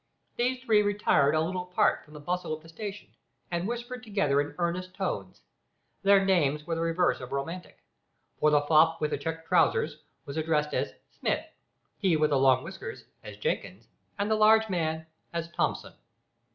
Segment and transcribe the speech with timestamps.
[0.35, 3.09] These three retired a little apart from the bustle of the station,
[3.51, 5.41] and whispered together in earnest tones.
[6.01, 7.77] Their names were the reverse of romantic,
[8.39, 11.45] for the fop with the checked trousers was addressed as Smith,
[11.99, 13.87] he with the long whiskers as Jenkins,
[14.17, 15.93] and the large man as Thomson.